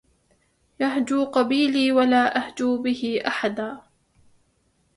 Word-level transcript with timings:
يهجو 0.79 1.25
قبيلي 1.25 1.91
ولا 1.91 2.37
أهجو 2.37 2.81
به 2.81 3.23
أحدا 3.27 3.81